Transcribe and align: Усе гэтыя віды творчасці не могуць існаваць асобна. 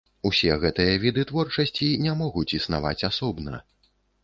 Усе 0.27 0.53
гэтыя 0.63 0.95
віды 1.03 1.25
творчасці 1.33 1.91
не 2.07 2.17
могуць 2.23 2.55
існаваць 2.61 2.97
асобна. 3.13 3.63